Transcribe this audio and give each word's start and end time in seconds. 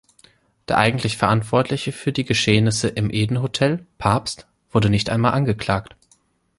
Der 0.67 0.79
eigentlich 0.79 1.15
Verantwortliche 1.17 1.91
für 1.91 2.11
die 2.11 2.25
Geschehnisse 2.25 2.87
im 2.87 3.11
Eden-Hotel, 3.13 3.85
Pabst, 3.99 4.47
wurde 4.71 4.89
nicht 4.89 5.11
einmal 5.11 5.33
angeklagt. 5.33 5.95